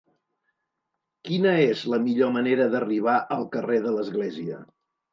[1.29, 4.69] Quina és la millor manera d'arribar al carrer de l'Església?